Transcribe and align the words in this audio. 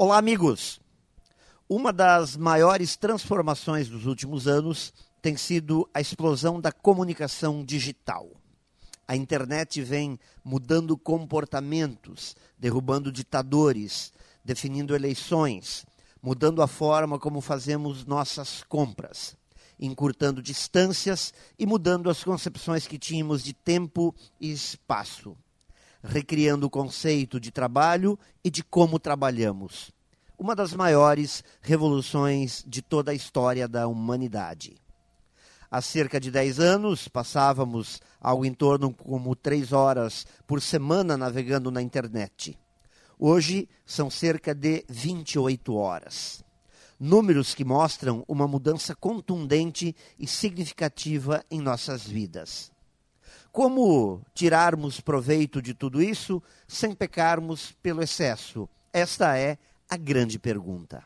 Olá, 0.00 0.16
amigos! 0.16 0.80
Uma 1.68 1.92
das 1.92 2.36
maiores 2.36 2.94
transformações 2.94 3.88
dos 3.88 4.06
últimos 4.06 4.46
anos 4.46 4.94
tem 5.20 5.36
sido 5.36 5.90
a 5.92 6.00
explosão 6.00 6.60
da 6.60 6.70
comunicação 6.70 7.64
digital. 7.64 8.30
A 9.08 9.16
internet 9.16 9.82
vem 9.82 10.16
mudando 10.44 10.96
comportamentos, 10.96 12.36
derrubando 12.56 13.10
ditadores, 13.10 14.12
definindo 14.44 14.94
eleições, 14.94 15.84
mudando 16.22 16.62
a 16.62 16.68
forma 16.68 17.18
como 17.18 17.40
fazemos 17.40 18.04
nossas 18.04 18.62
compras, 18.68 19.36
encurtando 19.80 20.40
distâncias 20.40 21.34
e 21.58 21.66
mudando 21.66 22.08
as 22.08 22.22
concepções 22.22 22.86
que 22.86 23.00
tínhamos 23.00 23.42
de 23.42 23.52
tempo 23.52 24.14
e 24.40 24.52
espaço 24.52 25.36
recriando 26.02 26.66
o 26.66 26.70
conceito 26.70 27.40
de 27.40 27.50
trabalho 27.50 28.18
e 28.42 28.50
de 28.50 28.62
como 28.62 28.98
trabalhamos. 28.98 29.90
Uma 30.38 30.54
das 30.54 30.72
maiores 30.72 31.42
revoluções 31.60 32.62
de 32.66 32.80
toda 32.80 33.10
a 33.10 33.14
história 33.14 33.66
da 33.66 33.86
humanidade. 33.88 34.76
Há 35.70 35.82
cerca 35.82 36.18
de 36.18 36.30
10 36.30 36.60
anos, 36.60 37.08
passávamos 37.08 38.00
algo 38.20 38.44
em 38.44 38.54
torno 38.54 38.94
como 38.94 39.36
3 39.36 39.72
horas 39.72 40.26
por 40.46 40.62
semana 40.62 41.16
navegando 41.16 41.70
na 41.70 41.82
internet. 41.82 42.58
Hoje 43.18 43.68
são 43.84 44.08
cerca 44.08 44.54
de 44.54 44.84
28 44.88 45.74
horas. 45.74 46.42
Números 46.98 47.54
que 47.54 47.64
mostram 47.64 48.24
uma 48.26 48.48
mudança 48.48 48.94
contundente 48.94 49.94
e 50.18 50.26
significativa 50.26 51.44
em 51.50 51.60
nossas 51.60 52.06
vidas. 52.06 52.72
Como 53.52 54.20
tirarmos 54.34 55.00
proveito 55.00 55.60
de 55.60 55.74
tudo 55.74 56.02
isso 56.02 56.42
sem 56.66 56.94
pecarmos 56.94 57.72
pelo 57.82 58.02
excesso? 58.02 58.68
Esta 58.92 59.36
é 59.36 59.58
a 59.88 59.96
grande 59.96 60.38
pergunta. 60.38 61.02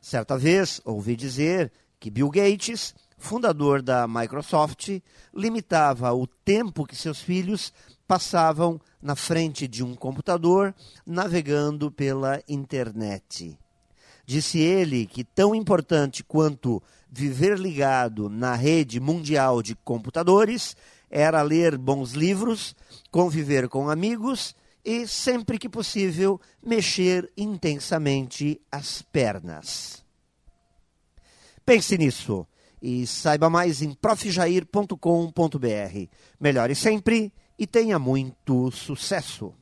Certa 0.00 0.36
vez 0.36 0.80
ouvi 0.84 1.14
dizer 1.14 1.70
que 1.98 2.10
Bill 2.10 2.30
Gates, 2.30 2.94
fundador 3.18 3.82
da 3.82 4.08
Microsoft, 4.08 5.00
limitava 5.34 6.12
o 6.14 6.26
tempo 6.26 6.86
que 6.86 6.96
seus 6.96 7.20
filhos 7.20 7.72
passavam 8.08 8.80
na 9.00 9.14
frente 9.14 9.68
de 9.68 9.84
um 9.84 9.94
computador 9.94 10.74
navegando 11.06 11.92
pela 11.92 12.42
internet. 12.48 13.58
Disse 14.24 14.58
ele 14.58 15.06
que 15.06 15.22
tão 15.22 15.54
importante 15.54 16.24
quanto 16.24 16.82
viver 17.10 17.58
ligado 17.58 18.28
na 18.28 18.54
rede 18.54 18.98
mundial 18.98 19.62
de 19.62 19.74
computadores 19.74 20.76
era 21.10 21.42
ler 21.42 21.76
bons 21.76 22.12
livros, 22.12 22.74
conviver 23.10 23.68
com 23.68 23.90
amigos 23.90 24.54
e, 24.84 25.06
sempre 25.06 25.58
que 25.58 25.68
possível, 25.68 26.40
mexer 26.62 27.30
intensamente 27.36 28.60
as 28.70 29.02
pernas. 29.02 30.04
Pense 31.66 31.98
nisso 31.98 32.46
e 32.80 33.06
saiba 33.06 33.50
mais 33.50 33.82
em 33.82 33.92
profjair.com.br. 33.92 34.96
Melhore 36.40 36.74
sempre 36.74 37.32
e 37.58 37.66
tenha 37.66 37.98
muito 37.98 38.70
sucesso! 38.70 39.59